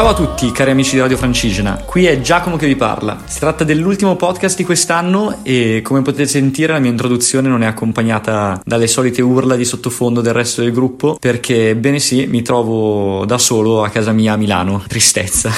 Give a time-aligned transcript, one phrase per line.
[0.00, 3.18] Ciao a tutti cari amici di Radio Francigena, qui è Giacomo che vi parla.
[3.26, 7.66] Si tratta dell'ultimo podcast di quest'anno e come potete sentire la mia introduzione non è
[7.66, 13.26] accompagnata dalle solite urla di sottofondo del resto del gruppo perché bene sì mi trovo
[13.26, 15.52] da solo a casa mia a Milano, tristezza.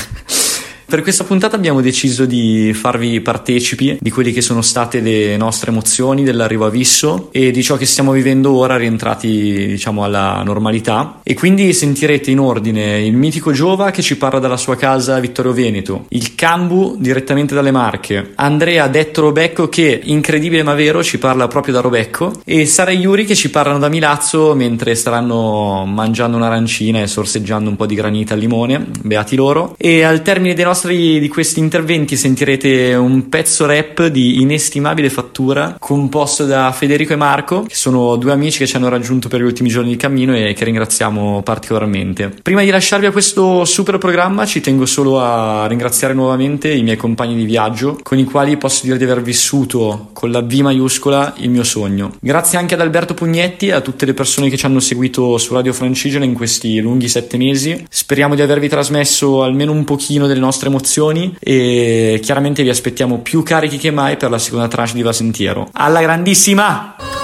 [0.93, 5.71] Per questa puntata abbiamo deciso di farvi partecipi di quelle che sono state le nostre
[5.71, 11.21] emozioni dell'arrivo a Visso e di ciò che stiamo vivendo ora rientrati diciamo alla normalità.
[11.23, 15.21] E quindi sentirete in ordine il mitico Giova che ci parla dalla sua casa a
[15.21, 21.17] Vittorio Veneto, il Cambu direttamente dalle Marche, Andrea detto Robecco che incredibile ma vero ci
[21.17, 25.87] parla proprio da Robecco e Sara e Yuri che ci parlano da Milazzo mentre staranno
[25.87, 29.75] mangiando un'arancina e sorseggiando un po' di granita al limone, beati loro.
[29.79, 35.11] E al termine dei nostri nostri, di questi interventi sentirete un pezzo rap di inestimabile
[35.11, 39.41] fattura composto da Federico e Marco, che sono due amici che ci hanno raggiunto per
[39.41, 42.35] gli ultimi giorni di cammino e che ringraziamo particolarmente.
[42.43, 46.97] Prima di lasciarvi a questo super programma ci tengo solo a ringraziare nuovamente i miei
[46.97, 51.35] compagni di viaggio con i quali posso dire di aver vissuto con la V maiuscola
[51.39, 52.15] il mio sogno.
[52.21, 55.55] Grazie anche ad Alberto Pugnetti e a tutte le persone che ci hanno seguito su
[55.55, 57.85] Radio Francigena in questi lunghi sette mesi.
[57.89, 63.43] Speriamo di avervi trasmesso almeno un pochino delle nostre emozioni e chiaramente vi aspettiamo più
[63.43, 65.69] carichi che mai per la seconda tranche di Va Sentiero.
[65.73, 67.22] Alla grandissima!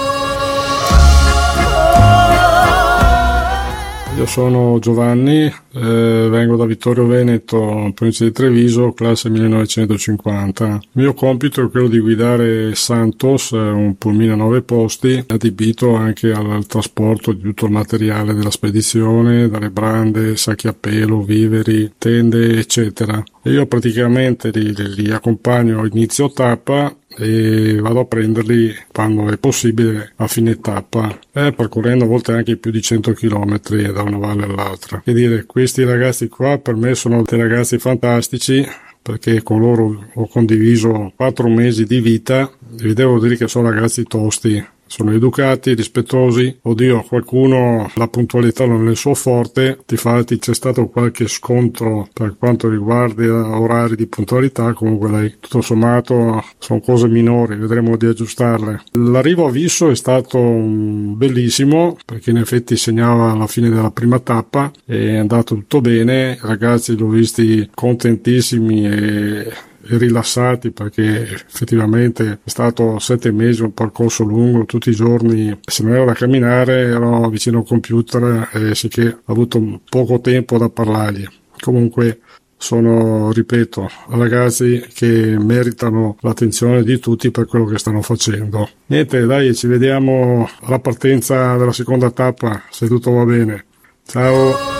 [4.19, 10.65] Io sono Giovanni, eh, vengo da Vittorio Veneto, provincia di Treviso, classe 1950.
[10.65, 16.33] Il mio compito è quello di guidare Santos, un pulmino a nove posti, adibito anche
[16.33, 21.93] al, al trasporto di tutto il materiale della spedizione, dalle brande, sacchi a pelo, viveri,
[21.97, 23.23] tende, eccetera.
[23.43, 30.27] Io praticamente li, li accompagno inizio tappa e vado a prenderli quando è possibile a
[30.27, 33.59] fine tappa, eh, percorrendo a volte anche più di 100 km
[33.91, 35.01] da una valle all'altra.
[35.03, 38.65] E dire, questi ragazzi qua per me sono dei ragazzi fantastici
[39.01, 42.51] perché con loro ho condiviso quattro mesi di vita.
[42.79, 46.59] E vi devo dire che sono ragazzi tosti sono educati, rispettosi.
[46.63, 52.35] Oddio, qualcuno la puntualità non è il suo forte, difatti c'è stato qualche scontro per
[52.37, 58.81] quanto riguarda orari di puntualità, comunque dai, tutto sommato sono cose minori, vedremo di aggiustarle.
[58.93, 64.71] L'arrivo a Visso è stato bellissimo perché in effetti segnava la fine della prima tappa,
[64.85, 69.53] è andato tutto bene, i ragazzi li ho visti contentissimi e
[69.97, 75.93] rilassati perché effettivamente è stato sette mesi un percorso lungo tutti i giorni se non
[75.93, 80.69] era da camminare ero vicino al computer e sì che ho avuto poco tempo da
[80.69, 81.27] parlargli
[81.59, 82.19] comunque
[82.61, 88.69] sono, ripeto, ragazzi che meritano l'attenzione di tutti per quello che stanno facendo.
[88.87, 93.65] Niente, dai, ci vediamo alla partenza della seconda tappa, se tutto va bene.
[94.05, 94.78] Ciao!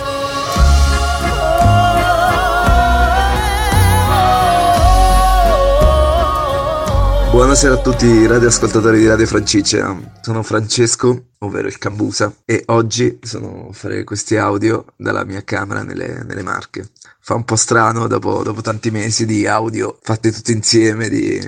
[7.39, 13.17] Buonasera a tutti i radioascoltatori di Radio Francicea, sono Francesco, ovvero il Cambusa, e oggi
[13.21, 16.89] sono a fare questi audio dalla mia camera nelle, nelle Marche.
[17.21, 21.39] Fa un po' strano dopo, dopo, tanti mesi di audio fatti tutti insieme, di,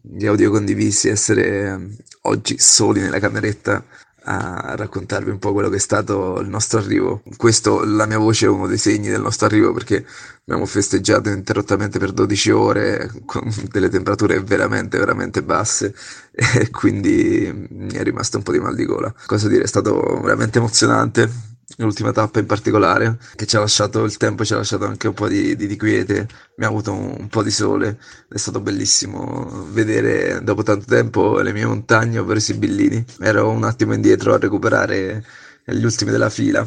[0.00, 1.88] di audio condivisi, essere
[2.20, 3.84] oggi soli nella cameretta
[4.24, 7.22] a raccontarvi un po' quello che è stato il nostro arrivo.
[7.36, 10.04] Questo, la mia voce è uno dei segni del nostro arrivo perché
[10.44, 15.94] abbiamo festeggiato ininterrottamente per 12 ore con delle temperature veramente, veramente basse
[16.32, 19.12] e quindi mi è rimasto un po' di mal di gola.
[19.26, 24.16] Cosa dire, è stato veramente emozionante l'ultima tappa in particolare, che ci ha lasciato il
[24.16, 27.28] tempo, ci ha lasciato anche un po' di, di, di quiete, abbiamo avuto un, un,
[27.28, 32.42] po' di sole, è stato bellissimo vedere dopo tanto tempo le mie montagne, ovvero i
[32.42, 33.04] Sibillini.
[33.20, 35.24] Ero un attimo indietro a recuperare
[35.64, 36.66] gli ultimi della fila,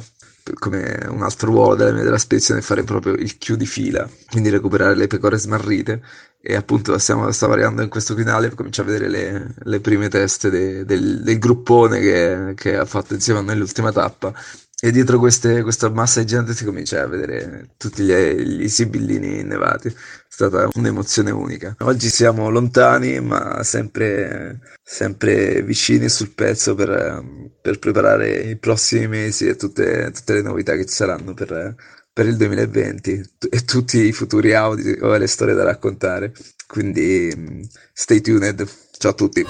[0.54, 5.08] come un altro ruolo della, della spedizione fare proprio il chiudi fila, quindi recuperare le
[5.08, 6.02] pecore smarrite
[6.48, 10.52] e appunto stiamo, stavo arrivando in questo finale comincio a vedere le, le prime teste
[10.52, 14.32] de, del, del, gruppone che, che, ha fatto insieme a noi l'ultima tappa
[14.86, 19.40] e dietro queste, questa massa di gente si comincia a vedere tutti gli, gli sibillini
[19.40, 19.88] innevati.
[19.88, 19.94] È
[20.28, 21.76] stata un'emozione unica.
[21.80, 29.48] Oggi siamo lontani, ma sempre, sempre vicini sul pezzo per, per, preparare i prossimi mesi
[29.48, 31.74] e tutte, tutte le novità che ci saranno per,
[32.14, 36.32] per il 2020 e tutti i futuri audio e le storie da raccontare.
[36.68, 38.70] Quindi stay tuned.
[39.00, 39.44] Ciao a tutti.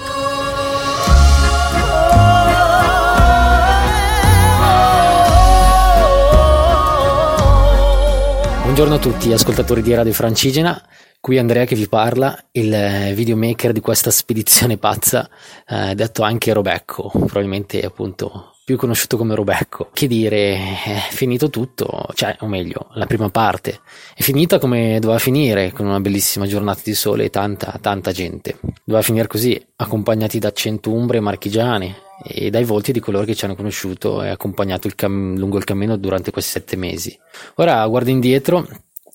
[8.66, 10.84] Buongiorno a tutti, ascoltatori di Radio Francigena.
[11.20, 15.30] Qui Andrea che vi parla, il eh, videomaker di questa spedizione pazza,
[15.68, 19.90] eh, detto anche Robecco, probabilmente appunto più conosciuto come Robecco.
[19.92, 23.78] Che dire, è finito tutto, cioè, o meglio, la prima parte
[24.12, 28.58] è finita come doveva finire, con una bellissima giornata di sole e tanta, tanta gente.
[28.82, 33.44] Doveva finire così, accompagnati da cento umbre marchigiane e dai volti di coloro che ci
[33.44, 37.16] hanno conosciuto e accompagnato il cam- lungo il cammino durante questi sette mesi.
[37.56, 38.66] Ora guardo indietro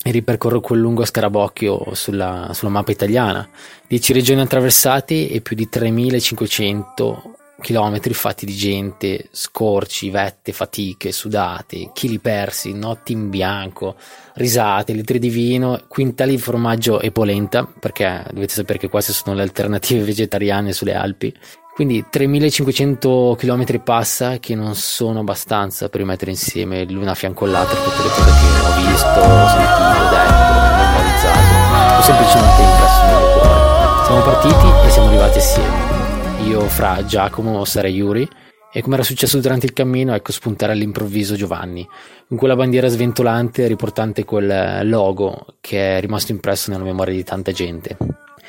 [0.01, 3.45] e ripercorro quel lungo scarabocchio sulla, sulla mappa italiana.
[3.86, 11.92] 10 regioni attraversate e più di 3500 chilometri fatti di gente, scorci, vette, fatiche, sudate,
[11.94, 13.96] chili persi, notti in bianco,
[14.34, 19.36] risate, litri di vino, quintali di formaggio e polenta, perché dovete sapere che queste sono
[19.36, 21.34] le alternative vegetariane sulle Alpi.
[21.74, 27.80] Quindi 3500 km passa che non sono abbastanza per mettere insieme l'una a fianco all'altra
[27.80, 33.40] tutte le cose che ho visto, ho sentito, detto, memorizzato o semplicemente impresso nel mio
[33.40, 34.06] cuore.
[34.06, 36.00] Siamo partiti e siamo arrivati assieme
[36.47, 38.27] io fra Giacomo sarei Yuri
[38.71, 41.88] e come era successo durante il cammino, ecco spuntare all'improvviso Giovanni,
[42.27, 47.51] con quella bandiera sventolante riportante quel logo che è rimasto impresso nella memoria di tanta
[47.51, 47.97] gente.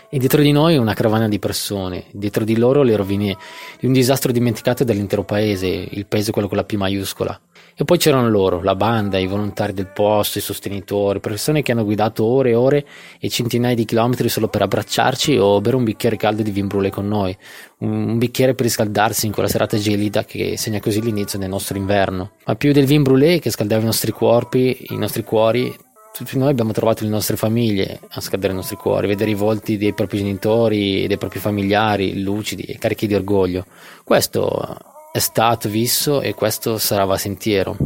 [0.09, 3.37] E dietro di noi una carovana di persone, dietro di loro le rovine
[3.79, 7.41] di un disastro dimenticato dall'intero paese, il paese quello con la P maiuscola.
[7.75, 11.85] E poi c'erano loro, la banda, i volontari del posto, i sostenitori, persone che hanno
[11.85, 12.87] guidato ore e ore
[13.19, 16.91] e centinaia di chilometri solo per abbracciarci o bere un bicchiere caldo di vin brûlé
[16.91, 17.37] con noi,
[17.79, 22.33] un bicchiere per riscaldarsi in quella serata gelida che segna così l'inizio del nostro inverno.
[22.45, 25.75] Ma più del vin brûlé che scaldava i nostri corpi, i nostri cuori,
[26.13, 29.79] tutti noi abbiamo trovato le nostre famiglie a scaldare i nostri cuori, vedere i volti
[29.79, 33.65] dei propri genitori, dei propri familiari lucidi e carichi di orgoglio.
[34.05, 37.77] Questo è stato visto e questo sarà va sentiero.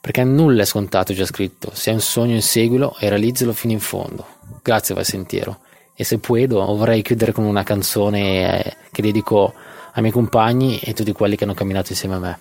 [0.00, 1.70] Perché nulla è scontato già scritto.
[1.74, 4.26] Se hai un sogno inseguilo e realizzalo fino in fondo.
[4.62, 5.60] Grazie va sentiero.
[5.94, 9.52] E se puedo vorrei chiudere con una canzone eh, che dedico
[9.92, 12.38] ai miei compagni e a tutti quelli che hanno camminato insieme a me.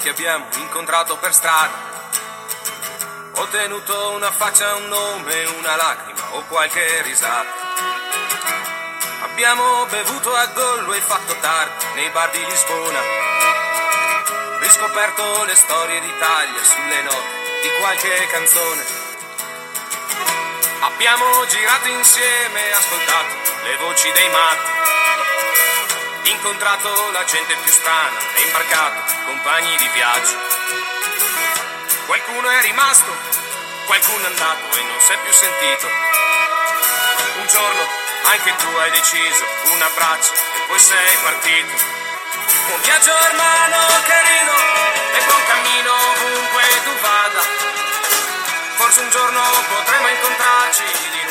[0.00, 1.92] Che abbiamo incontrato per strada.
[3.36, 7.48] Ho tenuto una faccia, un nome, una lacrima o qualche risata.
[9.22, 13.00] Abbiamo bevuto a gollo e fatto tardi nei bar di Lisbona.
[14.60, 18.84] Riscoperto le storie d'Italia sulle note di qualche canzone.
[20.80, 24.74] Abbiamo girato insieme, ascoltato le voci dei matti
[26.44, 30.36] incontrato la gente più strana e imbarcato compagni di viaggio.
[32.04, 33.10] Qualcuno è rimasto,
[33.86, 35.88] qualcuno è andato e non si è più sentito.
[37.40, 37.88] Un giorno
[38.28, 41.72] anche tu hai deciso un abbraccio e poi sei partito.
[42.74, 44.54] Un viaggio hermano carino
[45.16, 47.40] e buon cammino ovunque tu vada.
[48.76, 49.40] Forse un giorno
[49.72, 51.23] potremo incontrarci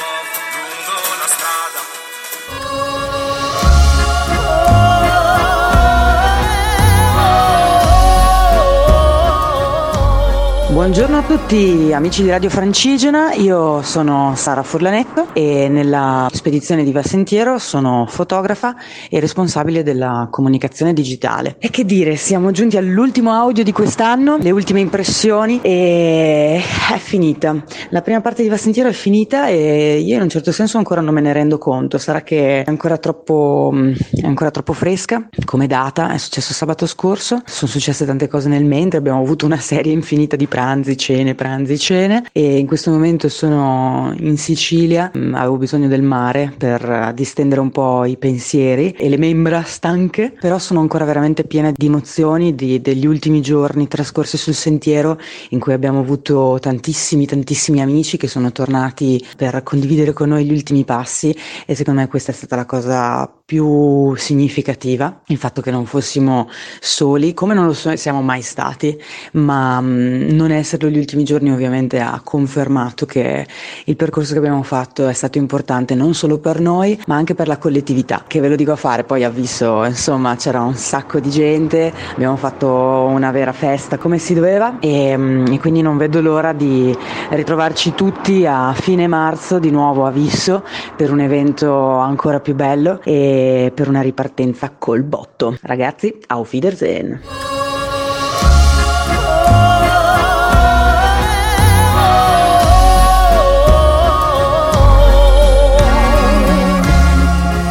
[10.73, 16.91] Buongiorno a tutti amici di Radio Francigena, io sono Sara Furlanetto e nella spedizione di
[16.91, 18.75] Vassentiero sono fotografa
[19.07, 21.57] e responsabile della comunicazione digitale.
[21.59, 26.59] E che dire, siamo giunti all'ultimo audio di quest'anno, le ultime impressioni e
[26.91, 27.63] è finita.
[27.91, 31.13] La prima parte di Vassentiero è finita e io in un certo senso ancora non
[31.13, 33.71] me ne rendo conto, sarà che è ancora troppo,
[34.11, 38.65] è ancora troppo fresca come data, è successo sabato scorso, sono successe tante cose nel
[38.65, 42.23] mentre, abbiamo avuto una serie infinita di pranzi pranzi, cene, pranzi, cene.
[42.31, 47.69] E in questo momento sono in Sicilia, mm, avevo bisogno del mare per distendere un
[47.69, 52.79] po' i pensieri e le membra stanche, però sono ancora veramente piena di emozioni di,
[52.79, 58.53] degli ultimi giorni trascorsi sul sentiero in cui abbiamo avuto tantissimi, tantissimi amici che sono
[58.53, 62.65] tornati per condividere con noi gli ultimi passi e secondo me questa è stata la
[62.65, 68.99] cosa più significativa, il fatto che non fossimo soli, come non lo siamo mai stati,
[69.33, 73.45] ma mh, mm, non esserlo gli ultimi giorni ovviamente ha confermato che
[73.85, 77.47] il percorso che abbiamo fatto è stato importante non solo per noi, ma anche per
[77.47, 81.19] la collettività, che ve lo dico a fare, poi ha visto, insomma, c'era un sacco
[81.19, 85.97] di gente, abbiamo fatto una vera festa come si doveva e, mm, e quindi non
[85.97, 86.97] vedo l'ora di
[87.29, 90.63] ritrovarci tutti a fine marzo di nuovo a Visso
[90.95, 93.41] per un evento ancora più bello e
[93.73, 95.57] per una ripartenza col botto.
[95.61, 97.19] Ragazzi, auf Wiedersehen!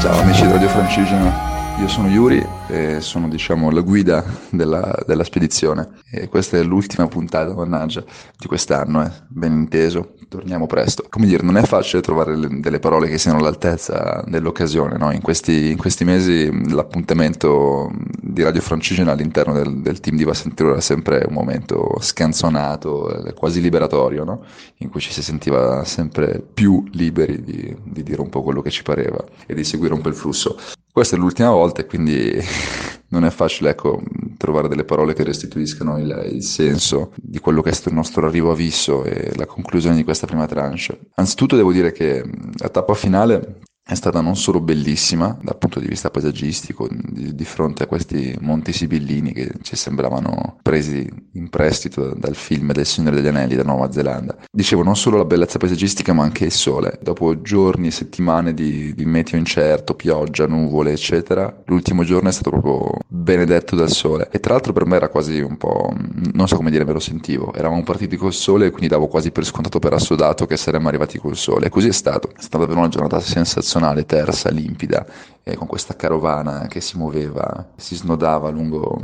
[0.01, 1.52] Ciao amici di Radio Francigena,
[1.83, 7.09] io sono Yuri e sono diciamo la guida della, della spedizione e questa è l'ultima
[7.09, 8.05] puntata, mannaggia,
[8.39, 9.11] di quest'anno, eh.
[9.27, 11.05] ben inteso, torniamo presto.
[11.09, 15.11] Come dire, non è facile trovare le, delle parole che siano all'altezza dell'occasione, no?
[15.11, 20.71] in, questi, in, questi, mesi l'appuntamento di Radio Francigena all'interno del, del team di Vassentiro
[20.71, 24.45] era sempre un momento scanzonato, eh, quasi liberatorio, no?
[24.77, 28.71] in cui ci si sentiva sempre più liberi di, di dire un po' quello che
[28.71, 30.57] ci pareva e di seguire un po' il flusso.
[30.93, 32.31] Questa è l'ultima volta e quindi
[33.09, 34.03] non è facile ecco,
[34.37, 38.27] trovare delle parole che restituiscano il, il, senso di quello che è stato il nostro
[38.27, 41.01] arrivo a Visso e la conclusione di questa prima tranche.
[41.15, 42.23] Anzitutto devo dire che
[42.59, 43.61] la tappa finale
[43.93, 48.37] è stata non solo bellissima dal punto di vista paesaggistico, di, di, fronte a questi
[48.41, 53.63] monti sibillini che ci sembravano presi in prestito dal film del Signore degli Anelli da
[53.63, 54.37] Nuova Zelanda.
[54.51, 56.99] Dicevo non solo la bellezza paesaggistica ma anche il sole.
[57.03, 62.51] Dopo giorni e settimane di, di meteo incerto, pioggia, nuvole, eccetera, l'ultimo giorno è stato
[62.51, 64.29] proprio benedetto dal sole.
[64.31, 65.93] E tra l'altro per me era quasi un po',
[66.33, 67.53] non so come dire, me lo sentivo.
[67.53, 71.19] Eravamo partiti col sole e quindi davo quasi per scontato per assodato che saremmo arrivati
[71.19, 71.67] col sole.
[71.67, 72.31] E così è stato.
[72.31, 75.07] È stata davvero una giornata sensazionale eccezionale, tersa, limpida,
[75.43, 79.01] eh, con questa carovana che si muoveva, si snodava lungo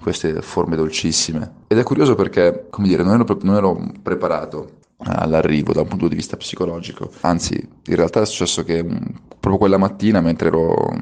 [0.00, 1.64] queste forme dolcissime.
[1.66, 6.08] Ed è curioso perché, come dire, non ero, non ero preparato all'arrivo da un punto
[6.08, 7.10] di vista psicologico.
[7.20, 10.94] Anzi, in realtà è successo che proprio quella mattina, mentre ero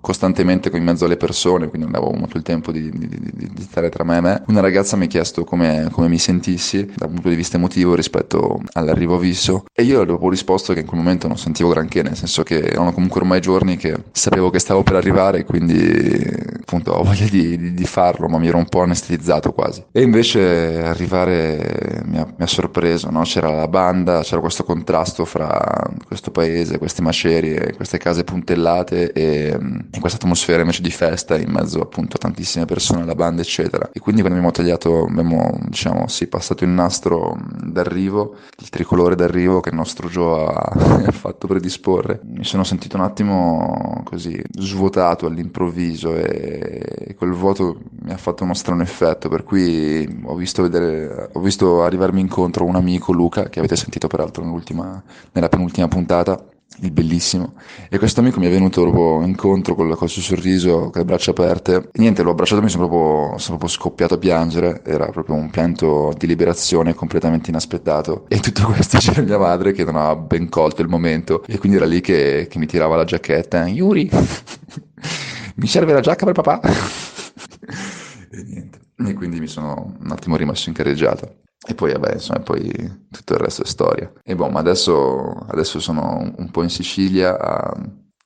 [0.00, 3.62] costantemente in mezzo alle persone, quindi non avevo molto il tempo di, di, di, di,
[3.62, 4.42] stare tra me e me.
[4.46, 8.60] Una ragazza mi ha chiesto come, come, mi sentissi dal punto di vista emotivo rispetto
[8.72, 12.02] all'arrivo a Visso e io le avevo risposto che in quel momento non sentivo granché,
[12.02, 16.22] nel senso che erano comunque ormai giorni che sapevo che stavo per arrivare, quindi
[16.60, 19.84] appunto ho voglia di, farlo, ma mi ero un po' anestetizzato quasi.
[19.92, 23.22] E invece arrivare mi ha, mi ha sorpreso, no?
[23.22, 29.56] c'era la banda, c'era questo contrasto fra questo paese, queste macerie, queste case puntellate e
[29.96, 33.90] in questa atmosfera invece di festa in mezzo appunto a tantissime persone, alla banda eccetera.
[33.92, 39.60] E quindi quando abbiamo tagliato, abbiamo diciamo sì, passato il nastro d'arrivo, il tricolore d'arrivo
[39.60, 40.46] che il nostro Joe
[41.06, 48.12] ha fatto predisporre, mi sono sentito un attimo così svuotato all'improvviso e quel vuoto mi
[48.12, 52.76] ha fatto uno strano effetto per cui ho visto, vedere, ho visto arrivarmi incontro un
[52.76, 56.42] amico Luca che avete sentito peraltro nella penultima puntata
[56.80, 57.54] il bellissimo.
[57.88, 61.30] E questo amico mi è venuto proprio incontro col, col suo sorriso, con le braccia
[61.30, 61.88] aperte.
[61.94, 64.82] Niente, l'ho abbracciato e mi sono proprio, sono proprio scoppiato a piangere.
[64.84, 68.26] Era proprio un pianto di liberazione completamente inaspettato.
[68.28, 71.42] E tutto questo c'era mia madre che non aveva ben colto il momento.
[71.46, 73.66] E quindi era lì che, che mi tirava la giacchetta.
[73.66, 74.10] Yuri,
[75.56, 76.60] mi serve la giacca per papà.
[78.30, 78.80] e niente.
[78.98, 81.30] E quindi mi sono un attimo rimesso in carreggiata.
[81.68, 82.70] E poi, vabbè, insomma, poi
[83.10, 84.10] tutto il resto è storia.
[84.22, 87.76] E boh, ma adesso, adesso sono un po' in Sicilia a,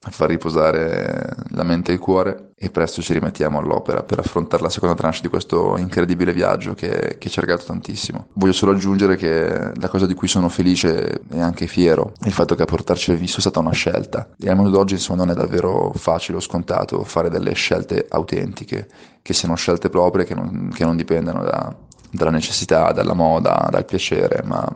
[0.02, 4.62] a, far riposare la mente e il cuore e presto ci rimettiamo all'opera per affrontare
[4.62, 8.26] la seconda tranche di questo incredibile viaggio che, che ci ha regalato tantissimo.
[8.35, 12.35] Voglio solo aggiungere che la cosa di cui sono felice e anche fiero è il
[12.35, 14.28] fatto che a portarci visto è stata una scelta.
[14.38, 18.87] E al mondo d'oggi, insomma, non è davvero facile o scontato fare delle scelte autentiche,
[19.23, 23.85] che siano scelte proprie, che non, che non dipendano da dalla necessità, dalla moda, dal
[23.85, 24.67] piacere, ma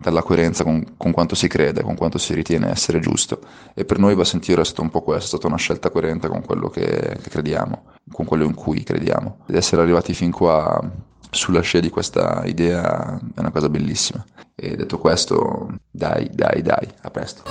[0.00, 3.40] dalla coerenza con, con, quanto si crede, con quanto si ritiene essere giusto.
[3.74, 5.90] E per noi va a sentire è stato un po' questo, è stata una scelta
[5.90, 9.38] coerente con quello che, che crediamo, con quello in cui crediamo.
[9.46, 10.80] Ed essere arrivati fin qua
[11.30, 14.24] sulla scia di questa idea è una cosa bellissima.
[14.54, 17.42] E detto questo, dai, dai, dai, a presto.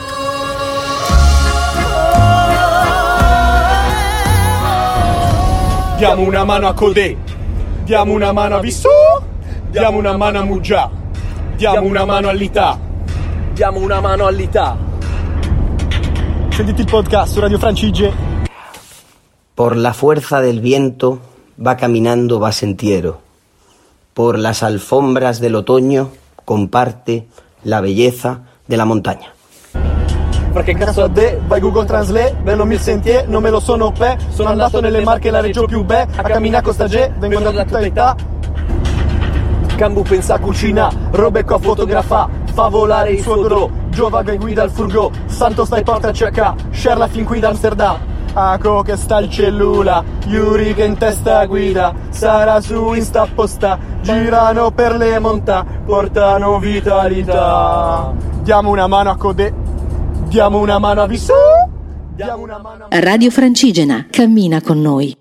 [5.97, 7.36] Diamo una mano a Codè
[7.87, 8.89] Diamo una mano a Vissù,
[9.69, 10.91] diamo una mano a Muggia,
[11.55, 12.77] diamo una mano all'Ità.
[13.53, 14.77] Diamo una mano all'Ità.
[16.49, 18.11] Sentite il podcast su Radio Francige.
[19.53, 21.21] Por la fuerza del viento
[21.65, 23.21] va caminando Basentiero.
[24.13, 26.11] Por las alfombras del otoño
[26.43, 27.27] comparte
[27.63, 29.36] la belleza de la montaña.
[30.51, 34.17] Perché cazzo a de, vai Google Translate, bello mil sentier, non me lo sono pe,
[34.29, 37.63] sono andato nelle marche la reggio più be, a camminare con sta G, vengo da
[37.63, 38.15] tutta età.
[39.75, 44.63] Cambu pensa a cucina, Robeco a fotografa, fa volare il suo dro, Giova che guida
[44.63, 47.97] il furgo, Santo stai porta a CH, Sherla fin qui da Amsterdam.
[48.33, 54.69] Aco che sta il cellula, Yuri che in testa guida, sarà su Insta apposta, girano
[54.71, 58.13] per le monta, portano vitalità.
[58.41, 59.53] Diamo una mano a Code,
[60.27, 61.33] diamo una mano a Vissù,
[62.15, 62.99] diamo una mano a...
[62.99, 65.15] Radio Francigena, cammina con noi.